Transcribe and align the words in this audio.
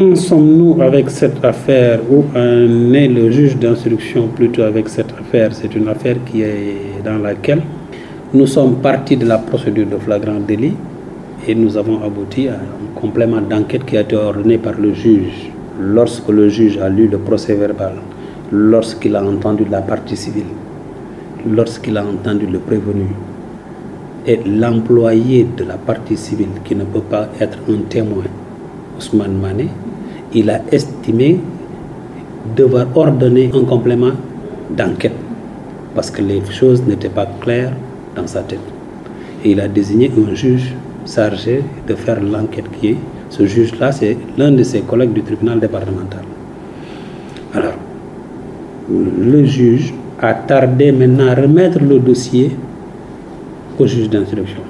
en 0.00 0.14
sommes-nous 0.14 0.80
avec 0.80 1.10
cette 1.10 1.44
affaire 1.44 1.98
Où 2.08 2.24
en 2.36 2.92
est 2.94 3.08
le 3.08 3.32
juge 3.32 3.56
d'instruction 3.56 4.28
plutôt 4.28 4.62
avec 4.62 4.88
cette 4.88 5.12
affaire? 5.18 5.52
C'est 5.52 5.74
une 5.74 5.88
affaire 5.88 6.16
qui 6.24 6.42
est 6.42 7.02
dans 7.04 7.18
laquelle 7.18 7.62
nous 8.32 8.46
sommes 8.46 8.76
partis 8.76 9.16
de 9.16 9.26
la 9.26 9.38
procédure 9.38 9.86
de 9.86 9.96
flagrant 9.96 10.38
délit 10.38 10.74
et 11.48 11.54
nous 11.54 11.76
avons 11.76 12.00
abouti 12.04 12.46
à 12.46 12.52
un 12.54 13.00
complément 13.00 13.40
d'enquête 13.40 13.84
qui 13.86 13.96
a 13.96 14.02
été 14.02 14.14
ordonné 14.14 14.58
par 14.58 14.74
le 14.78 14.92
juge. 14.94 15.50
Lorsque 15.80 16.28
le 16.28 16.48
juge 16.48 16.78
a 16.78 16.88
lu 16.88 17.08
le 17.08 17.18
procès 17.18 17.54
verbal, 17.54 17.94
lorsqu'il 18.52 19.16
a 19.16 19.24
entendu 19.24 19.64
la 19.68 19.80
partie 19.80 20.16
civile, 20.16 20.52
lorsqu'il 21.44 21.96
a 21.96 22.04
entendu 22.04 22.46
le 22.46 22.60
prévenu 22.60 23.06
et 24.26 24.38
l'employé 24.46 25.44
de 25.56 25.64
la 25.64 25.76
partie 25.76 26.16
civile 26.16 26.48
qui 26.64 26.76
ne 26.76 26.84
peut 26.84 27.00
pas 27.00 27.28
être 27.40 27.58
un 27.68 27.78
témoin, 27.88 28.24
Ousmane 28.98 29.38
Mané, 29.38 29.68
il 30.34 30.50
a 30.50 30.60
estimé 30.70 31.40
devoir 32.56 32.86
ordonner 32.94 33.50
un 33.54 33.64
complément 33.64 34.12
d'enquête 34.70 35.12
parce 35.94 36.10
que 36.10 36.22
les 36.22 36.42
choses 36.50 36.82
n'étaient 36.86 37.08
pas 37.08 37.26
claires 37.40 37.72
dans 38.14 38.26
sa 38.26 38.42
tête. 38.42 38.60
Et 39.44 39.52
il 39.52 39.60
a 39.60 39.68
désigné 39.68 40.10
un 40.16 40.34
juge 40.34 40.74
chargé 41.06 41.62
de 41.86 41.94
faire 41.94 42.20
l'enquête 42.22 42.66
qui 42.80 42.88
est 42.88 42.96
ce 43.30 43.46
juge-là, 43.46 43.92
c'est 43.92 44.16
l'un 44.38 44.52
de 44.52 44.62
ses 44.62 44.80
collègues 44.80 45.12
du 45.12 45.22
tribunal 45.22 45.60
départemental. 45.60 46.22
Alors, 47.54 47.74
le 48.90 49.44
juge 49.44 49.92
a 50.20 50.32
tardé 50.34 50.92
maintenant 50.92 51.28
à 51.28 51.34
remettre 51.34 51.78
le 51.78 51.98
dossier 51.98 52.52
au 53.78 53.86
juge 53.86 54.08
d'instruction. 54.08 54.60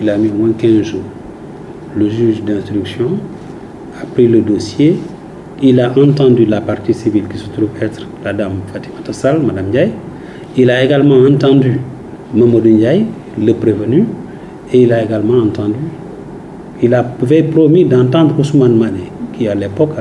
Il 0.00 0.10
a 0.10 0.18
mis 0.18 0.28
au 0.28 0.34
moins 0.34 0.52
15 0.56 0.82
jours. 0.82 1.00
Le 1.96 2.08
juge 2.08 2.42
d'instruction 2.42 3.18
a 4.02 4.06
pris 4.14 4.28
le 4.28 4.40
dossier, 4.40 4.96
il 5.62 5.80
a 5.80 5.92
entendu 5.96 6.44
la 6.44 6.60
partie 6.60 6.94
civile 6.94 7.24
qui 7.28 7.38
se 7.38 7.48
trouve 7.48 7.70
être 7.80 8.06
la 8.24 8.32
dame 8.32 8.60
Fatima 8.72 8.96
Tassal, 9.04 9.40
Madame 9.40 9.68
Ndiaye. 9.68 9.92
Il 10.56 10.70
a 10.70 10.82
également 10.84 11.18
entendu 11.24 11.80
Mamadou 12.34 12.68
Ndiaye, 12.68 13.06
le 13.38 13.52
prévenu, 13.54 14.04
et 14.72 14.82
il 14.82 14.92
a 14.92 15.02
également 15.02 15.38
entendu 15.38 15.78
il 16.82 16.92
avait 16.94 17.44
promis 17.44 17.84
d'entendre 17.84 18.34
Ousmane 18.38 18.76
Mané, 18.76 19.04
qui 19.32 19.46
à 19.46 19.54
l'époque 19.54 19.92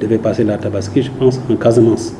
devait 0.00 0.18
passer 0.18 0.44
la 0.44 0.56
Tabaski, 0.56 1.02
je 1.02 1.10
pense, 1.10 1.40
en 1.50 1.56
Casamance. 1.56 2.14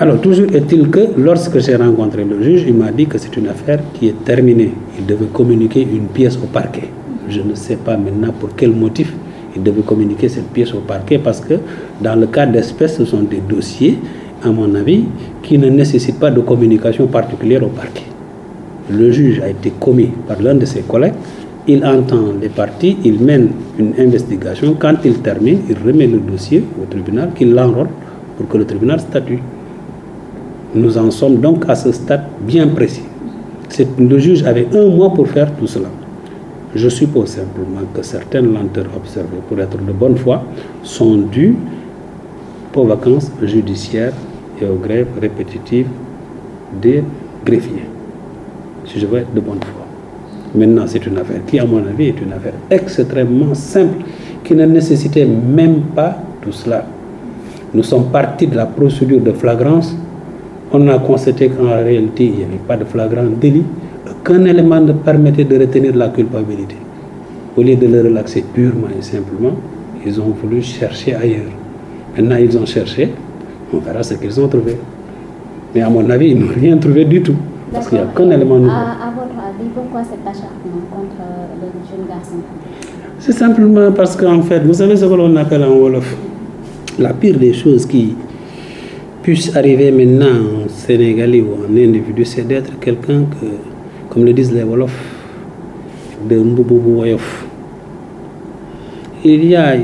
Alors, 0.00 0.20
toujours 0.20 0.46
est-il 0.52 0.88
que 0.90 1.00
lorsque 1.16 1.58
j'ai 1.60 1.76
rencontré 1.76 2.24
le 2.24 2.42
juge, 2.42 2.64
il 2.66 2.74
m'a 2.74 2.90
dit 2.90 3.06
que 3.06 3.16
c'est 3.18 3.36
une 3.36 3.46
affaire 3.48 3.80
qui 3.94 4.08
est 4.08 4.24
terminée. 4.24 4.72
Il 4.98 5.06
devait 5.06 5.26
communiquer 5.32 5.82
une 5.82 6.06
pièce 6.06 6.36
au 6.36 6.46
parquet. 6.46 6.88
Je 7.28 7.40
ne 7.40 7.54
sais 7.54 7.76
pas 7.76 7.96
maintenant 7.96 8.32
pour 8.38 8.50
quel 8.56 8.72
motif 8.72 9.12
il 9.56 9.62
devait 9.62 9.82
communiquer 9.82 10.28
cette 10.28 10.48
pièce 10.48 10.72
au 10.74 10.80
parquet 10.80 11.18
parce 11.18 11.40
que 11.40 11.54
dans 12.00 12.14
le 12.14 12.26
cas 12.26 12.46
d'espèces, 12.46 12.96
ce 12.96 13.04
sont 13.04 13.22
des 13.22 13.40
dossiers, 13.40 13.98
à 14.42 14.50
mon 14.50 14.74
avis, 14.74 15.04
qui 15.42 15.58
ne 15.58 15.68
nécessitent 15.68 16.20
pas 16.20 16.30
de 16.30 16.40
communication 16.40 17.06
particulière 17.06 17.62
au 17.64 17.68
parquet. 17.68 18.04
Le 18.90 19.10
juge 19.10 19.40
a 19.40 19.48
été 19.48 19.72
commis 19.78 20.10
par 20.26 20.40
l'un 20.40 20.54
de 20.54 20.64
ses 20.64 20.80
collègues 20.80 21.14
il 21.68 21.84
entend 21.84 22.32
les 22.40 22.48
parties, 22.48 22.96
il 23.04 23.20
mène 23.20 23.50
une 23.78 23.92
investigation. 23.98 24.74
Quand 24.78 24.94
il 25.04 25.18
termine, 25.18 25.60
il 25.68 25.76
remet 25.86 26.06
le 26.06 26.18
dossier 26.18 26.64
au 26.82 26.86
tribunal, 26.90 27.30
qu'il 27.36 27.52
l'enrôle 27.54 27.88
pour 28.38 28.48
que 28.48 28.56
le 28.56 28.64
tribunal 28.64 28.98
statue. 28.98 29.38
Nous 30.74 30.96
en 30.96 31.10
sommes 31.10 31.36
donc 31.36 31.68
à 31.68 31.74
ce 31.74 31.92
stade 31.92 32.24
bien 32.40 32.66
précis. 32.68 33.02
Le 33.98 34.18
juge 34.18 34.42
avait 34.44 34.66
un 34.74 34.88
mois 34.88 35.12
pour 35.12 35.28
faire 35.28 35.54
tout 35.56 35.66
cela. 35.66 35.88
Je 36.74 36.88
suppose 36.88 37.28
simplement 37.28 37.80
que 37.94 38.02
certaines 38.02 38.52
lenteurs 38.52 38.88
observées 38.94 39.40
pour 39.48 39.58
être 39.58 39.78
de 39.78 39.92
bonne 39.92 40.16
foi 40.16 40.44
sont 40.82 41.16
dues 41.16 41.56
aux 42.74 42.84
vacances 42.84 43.32
judiciaires 43.42 44.12
et 44.60 44.66
aux 44.66 44.76
grèves 44.76 45.08
répétitives 45.20 45.88
des 46.80 47.02
greffiers. 47.44 47.86
Si 48.84 49.00
je 49.00 49.06
veux 49.06 49.18
être 49.18 49.32
de 49.34 49.40
bonne 49.40 49.60
foi. 49.60 49.86
Maintenant, 50.54 50.84
c'est 50.86 51.04
une 51.06 51.18
affaire 51.18 51.40
qui, 51.46 51.58
à 51.58 51.66
mon 51.66 51.78
avis, 51.78 52.08
est 52.08 52.20
une 52.20 52.32
affaire 52.32 52.54
extrêmement 52.70 53.54
simple, 53.54 54.04
qui 54.44 54.54
ne 54.54 54.64
nécessitait 54.64 55.26
même 55.26 55.80
pas 55.94 56.16
tout 56.42 56.52
cela. 56.52 56.86
Nous 57.74 57.82
sommes 57.82 58.06
partis 58.10 58.46
de 58.46 58.56
la 58.56 58.66
procédure 58.66 59.20
de 59.20 59.32
flagrance. 59.32 59.94
On 60.72 60.86
a 60.88 60.98
constaté 60.98 61.48
qu'en 61.48 61.64
réalité, 61.82 62.24
il 62.24 62.32
n'y 62.32 62.44
avait 62.44 62.60
pas 62.66 62.76
de 62.76 62.84
flagrant 62.84 63.26
délit. 63.40 63.64
Qu'un 64.24 64.44
élément 64.44 64.80
ne 64.80 64.92
permettait 64.92 65.44
de 65.44 65.58
retenir 65.58 65.94
la 65.96 66.08
culpabilité. 66.08 66.76
Au 67.56 67.62
lieu 67.62 67.76
de 67.76 67.86
le 67.86 68.02
relaxer 68.02 68.44
purement 68.54 68.88
et 68.98 69.02
simplement, 69.02 69.52
ils 70.04 70.20
ont 70.20 70.34
voulu 70.42 70.62
chercher 70.62 71.14
ailleurs. 71.14 71.52
Maintenant, 72.16 72.36
ils 72.36 72.56
ont 72.58 72.66
cherché. 72.66 73.10
On 73.72 73.78
verra 73.78 74.02
ce 74.02 74.14
qu'ils 74.14 74.40
ont 74.40 74.48
trouvé. 74.48 74.76
Mais 75.74 75.82
à 75.82 75.90
mon 75.90 76.08
avis, 76.10 76.30
ils 76.30 76.38
n'ont 76.38 76.52
rien 76.54 76.76
trouvé 76.78 77.04
du 77.04 77.22
tout. 77.22 77.36
Parce 77.72 77.88
qu'il 77.88 77.98
n'y 77.98 78.04
a 78.04 78.06
qu'un 78.08 78.30
élément 78.30 78.56
nouveau. 78.58 78.70
À, 78.70 79.12
votre 79.14 79.38
avis, 79.46 79.68
pourquoi 79.74 80.02
cet 80.02 80.20
acharnement 80.20 80.84
contre 80.90 81.22
le 81.60 81.68
jeune 81.90 82.06
garçon 82.08 82.36
C'est 83.18 83.32
simplement 83.32 83.92
parce 83.92 84.16
qu'en 84.16 84.40
fait, 84.42 84.60
vous 84.60 84.72
savez 84.74 84.96
ce 84.96 85.04
que 85.04 85.14
l'on 85.14 85.34
appelle 85.36 85.64
en 85.64 85.72
Wolof? 85.76 86.16
La 86.98 87.12
pire 87.12 87.38
des 87.38 87.52
choses 87.52 87.86
qui 87.86 88.14
puissent 89.22 89.54
arriver 89.54 89.90
maintenant 89.90 90.64
en 90.64 90.68
Sénégalais 90.68 91.42
ou 91.42 91.48
en 91.64 91.76
individu, 91.76 92.24
c'est 92.24 92.46
d'être 92.48 92.78
quelqu'un 92.80 93.24
que, 93.24 93.46
comme 94.08 94.24
le 94.24 94.32
disent 94.32 94.52
les 94.52 94.62
Wolofs, 94.62 95.04
de 96.28 96.36
Mboubou. 96.38 97.04
Il 99.24 99.44
y 99.44 99.56
a 99.56 99.76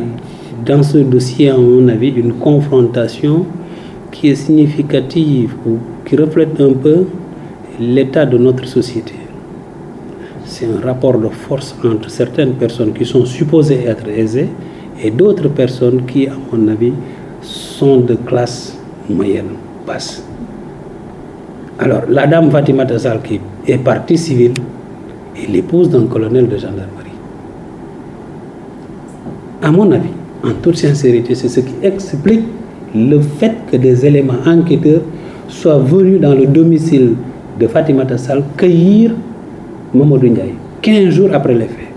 dans 0.64 0.82
ce 0.82 0.98
dossier, 0.98 1.50
à 1.50 1.56
mon 1.56 1.88
avis, 1.88 2.10
une 2.10 2.34
confrontation 2.34 3.44
qui 4.10 4.28
est 4.28 4.34
significative 4.36 5.54
ou 5.66 5.78
qui 6.06 6.16
reflète 6.16 6.60
un 6.60 6.72
peu 6.72 7.04
l'état 7.80 8.24
de 8.24 8.38
notre 8.38 8.66
société. 8.66 9.14
C'est 10.44 10.66
un 10.66 10.80
rapport 10.84 11.18
de 11.18 11.28
force 11.28 11.74
entre 11.84 12.08
certaines 12.10 12.52
personnes 12.52 12.92
qui 12.92 13.04
sont 13.04 13.24
supposées 13.24 13.84
être 13.86 14.08
aisées 14.08 14.48
et 15.02 15.10
d'autres 15.10 15.48
personnes 15.48 16.06
qui, 16.06 16.28
à 16.28 16.34
mon 16.52 16.68
avis, 16.68 16.92
sont 17.42 17.98
de 17.98 18.14
classe 18.14 18.78
moyenne, 19.08 19.50
basse. 19.86 20.22
Alors, 21.78 22.02
la 22.08 22.26
dame 22.26 22.50
Fatima 22.50 22.86
Tassal, 22.86 23.20
qui 23.22 23.40
est 23.66 23.78
partie 23.78 24.16
civile, 24.16 24.52
est 25.36 25.50
l'épouse 25.50 25.90
d'un 25.90 26.06
colonel 26.06 26.48
de 26.48 26.56
gendarmerie. 26.56 27.10
À 29.62 29.72
mon 29.72 29.90
avis, 29.90 30.10
en 30.44 30.52
toute 30.62 30.76
sincérité, 30.76 31.34
c'est 31.34 31.48
ce 31.48 31.60
qui 31.60 31.74
explique 31.82 32.44
le 32.94 33.18
fait 33.20 33.54
que 33.72 33.76
des 33.76 34.06
éléments 34.06 34.34
enquêteurs 34.46 35.02
soient 35.48 35.78
venus 35.78 36.20
dans 36.20 36.34
le 36.34 36.46
domicile 36.46 37.14
de 37.58 37.66
Fatima 37.66 38.04
Tassal 38.06 38.42
cueillir 38.56 39.12
Mamadou 39.92 40.28
Ndiaye, 40.28 40.54
15 40.82 41.08
jours 41.10 41.30
après 41.32 41.54
les 41.54 41.66
faits. 41.66 41.92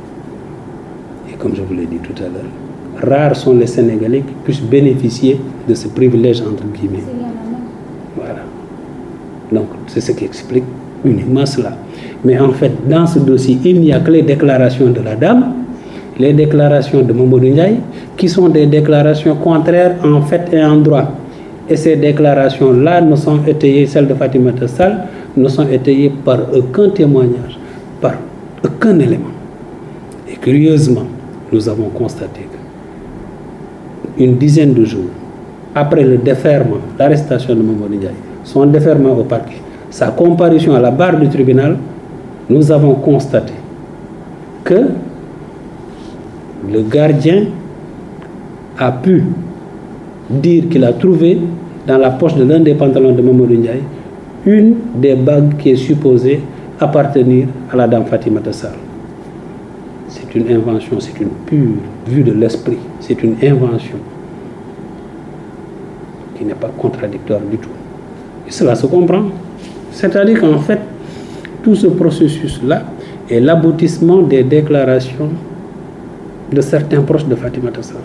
Et 1.31 1.35
comme 1.35 1.55
je 1.55 1.61
vous 1.61 1.73
l'ai 1.73 1.85
dit 1.85 1.97
tout 1.97 2.13
à 2.23 2.27
l'heure, 2.27 3.11
rares 3.11 3.35
sont 3.35 3.53
les 3.53 3.67
Sénégalais 3.67 4.21
qui 4.21 4.33
puissent 4.43 4.61
bénéficier 4.61 5.39
de 5.67 5.73
ce 5.75 5.87
privilège, 5.87 6.41
entre 6.41 6.63
guillemets. 6.73 7.03
Donc, 9.51 9.67
c'est 9.87 10.01
ce 10.01 10.11
qui 10.11 10.25
explique 10.25 10.63
uniquement 11.05 11.45
cela. 11.45 11.73
Mais 12.23 12.37
en 12.39 12.51
fait, 12.51 12.71
dans 12.87 13.05
ce 13.07 13.19
dossier, 13.19 13.57
il 13.63 13.79
n'y 13.81 13.93
a 13.93 13.99
que 13.99 14.11
les 14.11 14.21
déclarations 14.23 14.89
de 14.89 15.01
la 15.01 15.15
dame, 15.15 15.53
les 16.19 16.33
déclarations 16.33 17.01
de 17.01 17.13
Mamadou 17.13 17.47
Ndiaye, 17.47 17.77
qui 18.17 18.27
sont 18.27 18.49
des 18.49 18.65
déclarations 18.65 19.35
contraires 19.35 19.95
en 20.03 20.21
fait 20.21 20.49
et 20.51 20.63
en 20.63 20.77
droit. 20.77 21.11
Et 21.69 21.75
ces 21.75 21.95
déclarations-là 21.95 23.01
ne 23.01 23.15
sont 23.15 23.39
étayées, 23.45 23.85
celles 23.85 24.07
de 24.07 24.13
Fatima 24.13 24.51
Tassal, 24.53 25.05
ne 25.35 25.47
sont 25.47 25.67
étayées 25.69 26.11
par 26.25 26.39
aucun 26.55 26.89
témoignage, 26.89 27.59
par 28.01 28.13
aucun 28.65 28.97
élément. 28.99 29.25
Et 30.31 30.35
curieusement, 30.37 31.05
nous 31.51 31.69
avons 31.69 31.89
constaté 31.89 32.41
qu'une 34.17 34.37
dizaine 34.37 34.73
de 34.73 34.85
jours 34.85 35.11
après 35.75 36.03
le 36.03 36.17
déferment, 36.17 36.77
l'arrestation 36.97 37.53
de 37.55 37.61
Mamadou 37.61 37.95
Ndiaye, 37.95 38.13
son 38.47 38.65
déferment 38.65 39.11
au 39.19 39.23
parquet, 39.23 39.61
sa 39.89 40.07
comparution 40.07 40.73
à 40.73 40.79
la 40.79 40.89
barre 40.89 41.19
du 41.19 41.27
tribunal, 41.27 41.77
nous 42.49 42.71
avons 42.71 42.93
constaté 42.95 43.53
que 44.63 44.87
le 46.71 46.81
gardien 46.81 47.43
a 48.79 48.91
pu 48.91 49.23
dire 50.29 50.69
qu'il 50.69 50.83
a 50.85 50.93
trouvé 50.93 51.39
dans 51.85 51.97
la 51.97 52.09
poche 52.11 52.35
de 52.35 52.43
l'un 52.45 52.59
des 52.61 52.73
pantalons 52.73 53.11
de 53.13 53.21
Mamadou 53.21 53.53
Ndiaye 53.55 53.81
une 54.45 54.75
des 54.95 55.15
bagues 55.15 55.57
qui 55.57 55.71
est 55.71 55.75
supposée 55.75 56.39
appartenir 56.79 57.47
à 57.71 57.75
la 57.75 57.87
dame 57.87 58.05
Fatima 58.05 58.39
Tassar. 58.39 58.71
C'est 60.07 60.33
une 60.35 60.49
invention, 60.49 60.99
c'est 61.01 61.19
une 61.19 61.29
pure 61.45 61.75
vue 62.07 62.23
de 62.23 62.31
l'esprit, 62.31 62.77
c'est 63.01 63.21
une 63.23 63.35
invention 63.43 63.97
qui 66.37 66.45
n'est 66.45 66.53
pas 66.53 66.71
contradictoire 66.77 67.41
du 67.41 67.57
tout. 67.57 67.69
Et 68.47 68.51
cela 68.51 68.75
se 68.75 68.85
comprend. 68.87 69.23
C'est-à-dire 69.91 70.39
qu'en 70.41 70.59
fait, 70.59 70.79
tout 71.63 71.75
ce 71.75 71.87
processus-là 71.87 72.83
est 73.29 73.39
l'aboutissement 73.39 74.21
des 74.21 74.43
déclarations 74.43 75.29
de 76.51 76.61
certains 76.61 77.01
proches 77.01 77.25
de 77.25 77.35
Fatima 77.35 77.71
Tassar. 77.71 77.97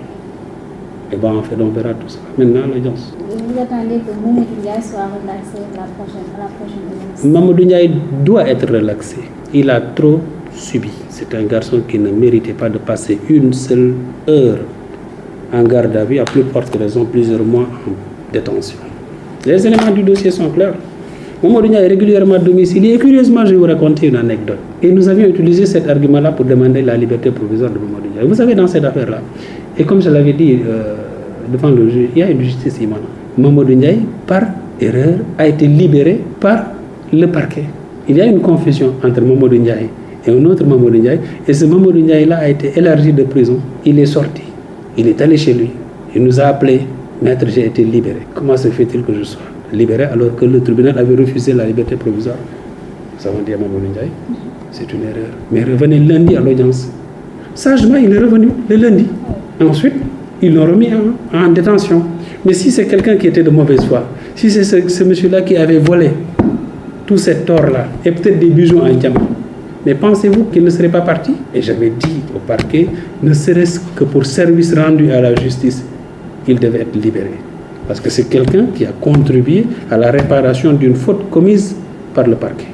Et 1.12 1.16
bon, 1.16 1.38
en 1.38 1.42
fait, 1.42 1.56
on 1.60 1.68
verra 1.68 1.90
tout 1.94 2.08
ça 2.08 2.18
maintenant 2.38 2.62
l'audience. 2.66 3.14
Vous 3.28 3.60
attendez 3.60 3.98
que 3.98 4.10
Mamadou 4.24 4.46
Ndiaye 4.58 4.82
soit 4.82 5.06
relaxé 5.20 5.58
la 5.76 5.82
prochaine, 5.96 6.26
à 6.34 6.38
la 6.38 6.48
prochaine 6.58 7.30
Mamadou 7.32 7.64
Ndiaye 7.64 7.90
doit 8.24 8.48
être 8.48 8.66
relaxé. 8.72 9.18
Il 9.52 9.68
a 9.70 9.80
trop 9.80 10.20
subi. 10.54 10.90
C'est 11.10 11.34
un 11.34 11.42
garçon 11.44 11.82
qui 11.86 11.98
ne 11.98 12.10
méritait 12.10 12.54
pas 12.54 12.70
de 12.70 12.78
passer 12.78 13.18
une 13.28 13.52
seule 13.52 13.94
heure 14.28 14.58
en 15.52 15.62
garde 15.64 15.94
à 15.96 16.04
vue, 16.04 16.18
à 16.18 16.24
plus 16.24 16.42
forte 16.44 16.74
raison, 16.76 17.04
plusieurs 17.04 17.44
mois 17.44 17.68
en 17.86 18.32
détention. 18.32 18.78
Les 19.44 19.66
éléments 19.66 19.90
du 19.90 20.02
dossier 20.02 20.30
sont 20.30 20.48
clairs. 20.50 20.74
Mamadou 21.42 21.66
Ndiaye 21.66 21.84
est 21.84 21.88
régulièrement 21.88 22.38
domicilié. 22.38 22.94
Et 22.94 22.98
curieusement, 22.98 23.44
je 23.44 23.50
vais 23.50 23.56
vous 23.56 23.64
raconter 23.64 24.06
une 24.06 24.14
anecdote. 24.16 24.58
Et 24.82 24.92
nous 24.92 25.08
avions 25.08 25.26
utilisé 25.26 25.66
cet 25.66 25.88
argument-là 25.88 26.30
pour 26.30 26.44
demander 26.44 26.82
la 26.82 26.96
liberté 26.96 27.30
provisoire 27.32 27.70
de 27.70 27.78
Mamadou 27.78 28.08
Ndiaye. 28.10 28.28
Vous 28.28 28.34
savez, 28.36 28.54
dans 28.54 28.68
cette 28.68 28.84
affaire-là, 28.84 29.18
et 29.76 29.82
comme 29.84 30.00
je 30.00 30.10
l'avais 30.10 30.32
dit 30.32 30.58
euh, 30.64 30.94
devant 31.52 31.70
le 31.70 31.88
juge, 31.88 32.08
il 32.14 32.20
y 32.20 32.22
a 32.22 32.30
une 32.30 32.42
justice 32.42 32.78
immanente. 32.80 33.08
Mamadou 33.36 33.74
Ndiaye, 33.74 33.98
par 34.28 34.42
erreur, 34.80 35.14
a 35.36 35.48
été 35.48 35.66
libéré 35.66 36.20
par 36.38 36.66
le 37.12 37.26
parquet. 37.26 37.64
Il 38.08 38.16
y 38.16 38.20
a 38.20 38.26
une 38.26 38.40
confusion 38.40 38.92
entre 39.02 39.20
Mamadou 39.20 39.56
Ndiaye 39.56 39.88
et 40.24 40.30
un 40.30 40.44
autre 40.44 40.64
Mamadou 40.64 40.98
Ndiaye. 40.98 41.18
Et 41.48 41.52
ce 41.52 41.64
Mamadou 41.64 41.98
Ndiaye-là 41.98 42.36
a 42.38 42.48
été 42.48 42.70
élargi 42.76 43.12
de 43.12 43.24
prison. 43.24 43.58
Il 43.84 43.98
est 43.98 44.06
sorti. 44.06 44.42
Il 44.96 45.08
est 45.08 45.20
allé 45.20 45.36
chez 45.36 45.54
lui. 45.54 45.70
Il 46.14 46.22
nous 46.22 46.38
a 46.38 46.44
appelé. 46.44 46.82
Maître, 47.22 47.46
j'ai 47.48 47.66
été 47.66 47.84
libéré. 47.84 48.26
Comment 48.34 48.56
se 48.56 48.68
fait-il 48.68 49.02
que 49.02 49.14
je 49.14 49.22
sois 49.22 49.42
libéré 49.72 50.04
alors 50.04 50.34
que 50.34 50.44
le 50.44 50.60
tribunal 50.60 50.98
avait 50.98 51.14
refusé 51.14 51.52
la 51.52 51.64
liberté 51.66 51.96
provisoire? 51.96 52.36
Nous 53.20 53.26
avons 53.28 53.42
dit 53.46 53.52
à 53.52 53.56
c'est 54.72 54.90
une 54.92 55.02
erreur. 55.02 55.30
Mais 55.50 55.62
revenez 55.62 55.98
lundi 56.00 56.34
à 56.34 56.40
l'audience. 56.40 56.88
Sagement, 57.54 57.96
il 57.96 58.12
est 58.12 58.18
revenu 58.18 58.48
le 58.68 58.76
lundi. 58.76 59.06
Ensuite, 59.60 59.92
ils 60.40 60.54
l'ont 60.54 60.64
remis 60.64 60.88
en, 60.92 61.38
en, 61.38 61.48
détention. 61.50 62.02
Mais 62.44 62.54
si 62.54 62.70
c'est 62.70 62.86
quelqu'un 62.86 63.16
qui 63.16 63.28
était 63.28 63.42
de 63.42 63.50
mauvaise 63.50 63.84
foi, 63.84 64.04
si 64.34 64.50
c'est 64.50 64.64
ce, 64.64 64.88
ce 64.88 65.04
monsieur-là 65.04 65.42
qui 65.42 65.56
avait 65.56 65.78
volé 65.78 66.10
tout 67.06 67.18
cet 67.18 67.48
or-là, 67.50 67.86
et 68.04 68.10
peut-être 68.10 68.38
des 68.38 68.48
bijoux 68.48 68.78
en 68.80 68.92
diamant, 68.94 69.28
mais 69.84 69.94
pensez-vous 69.94 70.44
qu'il 70.44 70.64
ne 70.64 70.70
serait 70.70 70.88
pas 70.88 71.02
parti? 71.02 71.32
Et 71.54 71.60
j'avais 71.60 71.90
dit 71.90 72.22
au 72.34 72.38
parquet, 72.38 72.86
ne 73.22 73.32
serait-ce 73.34 73.80
que 73.94 74.04
pour 74.04 74.24
service 74.24 74.74
rendu 74.74 75.10
à 75.10 75.20
la 75.20 75.34
justice, 75.34 75.84
il 76.48 76.58
devait 76.58 76.80
être 76.80 76.94
libéré. 76.94 77.32
Parce 77.86 78.00
que 78.00 78.10
c'est 78.10 78.28
quelqu'un 78.28 78.66
qui 78.74 78.84
a 78.84 78.92
contribué 78.92 79.66
à 79.90 79.96
la 79.96 80.10
réparation 80.10 80.72
d'une 80.72 80.94
faute 80.94 81.28
commise 81.30 81.74
par 82.14 82.26
le 82.26 82.36
parquet. 82.36 82.66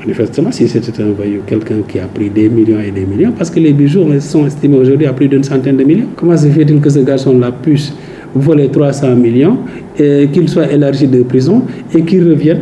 Manifestement, 0.00 0.52
si 0.52 0.68
c'était 0.68 1.02
un 1.02 1.12
voyou, 1.12 1.40
quelqu'un 1.46 1.82
qui 1.88 1.98
a 1.98 2.06
pris 2.06 2.28
des 2.28 2.48
millions 2.48 2.78
et 2.78 2.90
des 2.90 3.06
millions, 3.06 3.32
parce 3.32 3.50
que 3.50 3.58
les 3.58 3.72
bijoux 3.72 4.06
sont 4.20 4.46
estimés 4.46 4.76
aujourd'hui 4.76 5.06
à 5.06 5.12
plus 5.12 5.28
d'une 5.28 5.42
centaine 5.42 5.76
de 5.78 5.84
millions, 5.84 6.08
comment 6.14 6.36
se 6.36 6.46
fait-il 6.48 6.78
que 6.80 6.90
ce 6.90 6.98
garçon-là 6.98 7.52
puisse 7.52 7.92
voler 8.34 8.68
300 8.68 9.16
millions, 9.16 9.58
qu'il 9.96 10.48
soit 10.48 10.70
élargi 10.70 11.08
de 11.08 11.22
prison 11.22 11.62
et 11.94 12.02
qu'il 12.02 12.28
revienne 12.28 12.60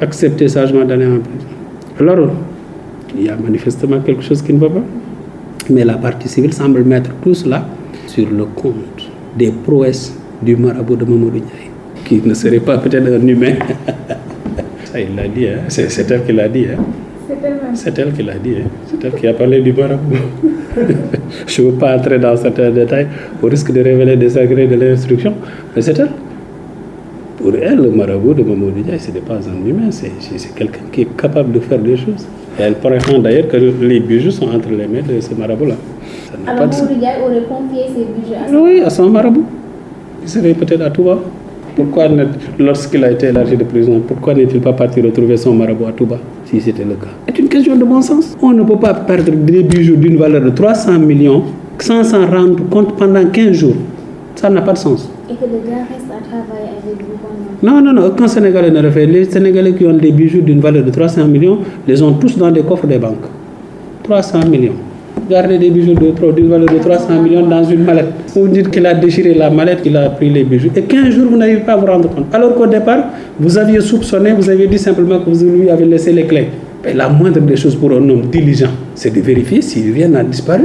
accepter 0.00 0.48
sagement 0.48 0.84
d'aller 0.84 1.06
en 1.06 1.18
prison? 1.18 1.46
Alors, 1.98 2.30
il 3.16 3.24
y 3.24 3.28
a 3.30 3.36
manifestement 3.36 4.00
quelque 4.00 4.22
chose 4.22 4.42
qui 4.42 4.52
ne 4.52 4.58
va 4.58 4.68
pas. 4.68 4.84
Mais 5.70 5.84
la 5.84 5.94
partie 5.94 6.28
civile 6.28 6.52
semble 6.52 6.84
mettre 6.84 7.10
tout 7.22 7.32
cela 7.32 7.66
sur 8.06 8.28
le 8.28 8.44
compte 8.44 8.74
des 9.36 9.50
prouesses 9.50 10.12
du 10.42 10.56
marabout 10.56 10.96
de 10.96 11.04
Mamadou 11.04 11.38
Ndiaye, 11.38 11.70
qui 12.04 12.20
ne 12.24 12.34
serait 12.34 12.60
pas 12.60 12.78
peut-être 12.78 13.06
un 13.06 13.26
humain. 13.26 13.54
Ça, 14.84 15.00
il 15.00 15.14
l'a 15.16 15.26
dit, 15.28 15.46
hein. 15.48 15.58
c'est 15.68 16.10
elle 16.10 16.24
qui 16.24 16.32
l'a 16.32 16.48
dit. 16.48 16.66
Hein. 16.66 16.82
C'est 17.74 17.98
elle 17.98 18.12
qui 18.12 18.22
l'a 18.22 18.34
dit. 18.34 18.56
Hein. 18.62 18.68
C'est 18.88 19.04
elle 19.04 19.14
qui 19.14 19.26
a 19.26 19.34
parlé 19.34 19.60
du 19.60 19.72
marabout. 19.72 20.14
Je 21.46 21.62
ne 21.62 21.66
veux 21.68 21.72
pas 21.74 21.96
entrer 21.96 22.18
dans 22.18 22.36
certains 22.36 22.70
détails 22.70 23.08
au 23.42 23.46
risque 23.46 23.72
de 23.72 23.80
révéler 23.80 24.16
des 24.16 24.36
agrès 24.38 24.66
de 24.66 24.76
l'instruction, 24.76 25.34
mais 25.74 25.82
c'est 25.82 25.98
elle. 25.98 26.10
Pour 27.38 27.54
elle, 27.56 27.76
le 27.78 27.90
marabout 27.90 28.34
de 28.34 28.42
Mamadou 28.42 28.78
Ndiaye, 28.80 29.00
ce 29.00 29.10
n'est 29.10 29.20
pas 29.20 29.34
un 29.38 29.68
humain, 29.68 29.90
c'est 29.90 30.12
quelqu'un 30.54 30.80
qui 30.92 31.02
est 31.02 31.16
capable 31.16 31.52
de 31.52 31.60
faire 31.60 31.78
des 31.78 31.96
choses. 31.96 32.26
Et 32.58 32.62
elle 32.62 32.74
prétend 32.76 33.18
d'ailleurs 33.18 33.48
que 33.48 33.56
les 33.56 34.00
bijoux 34.00 34.30
sont 34.30 34.46
entre 34.46 34.70
les 34.70 34.86
mains 34.86 35.02
de 35.06 35.20
ce 35.20 35.34
marabout-là. 35.34 35.74
Alors, 36.46 36.66
Ndiaye 36.66 37.22
aurait 37.24 37.42
confié 37.48 37.84
ses 37.88 38.04
bijoux 38.04 38.34
à 38.44 38.48
son 38.48 38.56
Oui, 38.56 38.80
à 38.84 38.90
son 38.90 39.10
marabout. 39.10 39.44
Il 40.22 40.28
serait 40.28 40.54
peut-être 40.54 40.82
à 40.82 40.90
Touba. 40.90 41.18
Pourquoi, 41.76 42.04
lorsqu'il 42.58 43.02
a 43.04 43.10
été 43.10 43.26
élargi 43.26 43.56
de 43.56 43.64
prison, 43.64 44.00
pourquoi 44.06 44.34
n'est-il 44.34 44.60
pas 44.60 44.72
parti 44.72 45.00
retrouver 45.00 45.36
son 45.36 45.54
marabout 45.54 45.86
à 45.86 45.92
Touba, 45.92 46.16
si 46.44 46.60
c'était 46.60 46.84
le 46.84 46.94
cas 46.94 47.08
C'est 47.26 47.38
une 47.40 47.48
question 47.48 47.74
de 47.74 47.84
bon 47.84 48.00
sens. 48.00 48.36
On 48.40 48.52
ne 48.52 48.62
peut 48.62 48.78
pas 48.78 48.94
perdre 48.94 49.32
des 49.32 49.62
bijoux 49.64 49.96
d'une 49.96 50.16
valeur 50.16 50.42
de 50.42 50.50
300 50.50 51.00
millions 51.00 51.42
sans 51.80 52.04
s'en 52.04 52.26
rendre 52.26 52.62
compte 52.70 52.96
pendant 52.96 53.24
15 53.26 53.52
jours. 53.52 53.74
Ça 54.36 54.48
n'a 54.48 54.62
pas 54.62 54.72
de 54.74 54.78
sens. 54.78 55.08
Et 55.28 55.34
que 55.34 55.44
le 55.44 55.68
gars 55.68 55.78
reste 55.90 56.03
Non, 57.62 57.80
non, 57.80 57.92
non, 57.92 58.06
aucun 58.06 58.28
Sénégalais 58.28 58.70
ne 58.70 58.80
le 58.80 58.90
fait. 58.90 59.06
Les 59.06 59.24
Sénégalais 59.24 59.72
qui 59.72 59.86
ont 59.86 59.94
des 59.94 60.12
bijoux 60.12 60.40
d'une 60.42 60.60
valeur 60.60 60.84
de 60.84 60.90
300 60.90 61.26
millions 61.28 61.58
les 61.88 62.02
ont 62.02 62.12
tous 62.14 62.36
dans 62.36 62.50
des 62.50 62.62
coffres 62.62 62.86
des 62.86 62.98
banques. 62.98 63.24
300 64.02 64.46
millions. 64.50 64.72
Gardez 65.30 65.56
des 65.58 65.70
bijoux 65.70 65.94
d'une 65.94 66.48
valeur 66.48 66.68
de 66.68 66.78
300 66.78 67.22
millions 67.22 67.46
dans 67.46 67.64
une 67.64 67.84
mallette. 67.84 68.08
Vous 68.34 68.48
dites 68.48 68.70
qu'il 68.70 68.84
a 68.84 68.92
déchiré 68.94 69.32
la 69.34 69.48
mallette, 69.48 69.82
qu'il 69.82 69.96
a 69.96 70.10
pris 70.10 70.28
les 70.28 70.44
bijoux. 70.44 70.70
Et 70.76 70.82
15 70.82 71.10
jours, 71.14 71.30
vous 71.30 71.36
n'arrivez 71.38 71.60
pas 71.60 71.72
à 71.72 71.76
vous 71.76 71.86
rendre 71.86 72.10
compte. 72.10 72.26
Alors 72.34 72.54
qu'au 72.54 72.66
départ, 72.66 73.04
vous 73.40 73.56
aviez 73.56 73.80
soupçonné, 73.80 74.32
vous 74.32 74.50
aviez 74.50 74.66
dit 74.66 74.78
simplement 74.78 75.20
que 75.20 75.30
vous 75.30 75.44
lui 75.46 75.70
avez 75.70 75.86
laissé 75.86 76.12
les 76.12 76.24
clés. 76.24 76.48
La 76.94 77.08
moindre 77.08 77.40
des 77.40 77.56
choses 77.56 77.76
pour 77.76 77.92
un 77.92 78.08
homme 78.10 78.26
diligent, 78.30 78.68
c'est 78.94 79.14
de 79.14 79.20
vérifier 79.22 79.62
s'il 79.62 79.90
vient 79.92 80.12
à 80.14 80.22
disparu. 80.22 80.64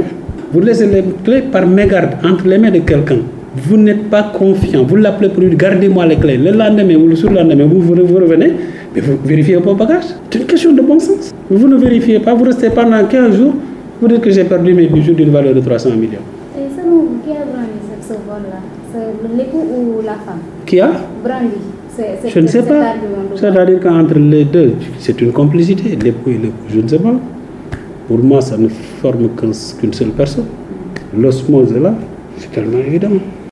Vous 0.52 0.60
laissez 0.60 0.86
les 0.86 1.02
clés 1.24 1.42
par 1.50 1.66
mégarde 1.66 2.10
entre 2.22 2.46
les 2.46 2.58
mains 2.58 2.70
de 2.70 2.80
quelqu'un. 2.80 3.20
Vous 3.56 3.76
n'êtes 3.76 4.08
pas 4.08 4.22
confiant. 4.32 4.84
Vous 4.84 4.96
l'appelez 4.96 5.28
pour 5.28 5.42
lui 5.42 5.56
gardez-moi 5.56 6.06
les 6.06 6.16
clés. 6.16 6.36
Le 6.38 6.52
lendemain 6.52 6.94
ou 6.96 7.06
le 7.08 7.16
surlendemain, 7.16 7.64
vous, 7.66 7.80
vous, 7.80 7.94
vous 8.06 8.14
revenez, 8.16 8.52
mais 8.94 9.00
vous 9.00 9.16
vérifiez 9.24 9.56
vos 9.56 9.74
bagages. 9.74 10.04
C'est 10.30 10.38
une 10.38 10.46
question 10.46 10.72
de 10.72 10.80
bon 10.82 10.98
sens. 11.00 11.32
Vous 11.50 11.66
ne 11.66 11.76
vérifiez 11.76 12.20
pas, 12.20 12.32
vous 12.34 12.44
restez 12.44 12.70
pendant 12.70 13.04
15 13.04 13.36
jours, 13.36 13.54
vous 14.00 14.08
dites 14.08 14.20
que 14.20 14.30
j'ai 14.30 14.44
perdu 14.44 14.72
mes 14.72 14.86
bijoux 14.86 15.14
d'une 15.14 15.30
valeur 15.30 15.54
de 15.54 15.60
300 15.60 15.90
millions. 15.96 16.24
Et 16.56 16.62
selon 16.76 16.90
vous, 16.96 17.08
qui 17.24 17.30
a 17.32 17.44
brandi 17.44 17.80
ce, 18.02 18.12
vol-là 18.12 18.60
C'est 18.92 19.36
l'époux 19.36 19.66
ou 19.98 20.02
la 20.04 20.12
femme? 20.12 20.38
Qui 20.64 20.80
a? 20.80 20.90
Brandi. 21.24 21.56
Je 22.32 22.40
ne 22.40 22.46
sais 22.46 22.62
pas. 22.62 22.94
C'est-à-dire 23.34 23.80
qu'entre 23.80 24.14
les 24.18 24.44
deux, 24.44 24.74
c'est 24.98 25.20
une 25.20 25.32
complicité, 25.32 25.98
l'époux 26.02 26.30
et 26.30 26.34
l'époux. 26.34 26.54
Je 26.72 26.80
ne 26.80 26.88
sais 26.88 26.98
pas. 26.98 27.14
Pour 28.06 28.18
moi, 28.20 28.40
ça 28.40 28.56
ne 28.56 28.68
forme 28.68 29.28
qu'un- 29.36 29.50
qu'une 29.80 29.92
seule 29.92 30.08
personne. 30.10 30.46
L'osmose 31.18 31.72
est 31.72 31.80
là, 31.80 31.92
c'est 32.38 32.50
tellement 32.52 32.78
évident. 32.78 33.10